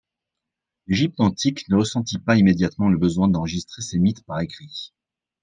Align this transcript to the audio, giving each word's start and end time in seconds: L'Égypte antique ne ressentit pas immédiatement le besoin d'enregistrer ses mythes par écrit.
L'Égypte 0.87 1.19
antique 1.19 1.69
ne 1.69 1.75
ressentit 1.77 2.17
pas 2.17 2.35
immédiatement 2.35 2.89
le 2.89 2.97
besoin 2.97 3.27
d'enregistrer 3.27 3.83
ses 3.83 3.99
mythes 3.99 4.23
par 4.25 4.39
écrit. 4.41 4.95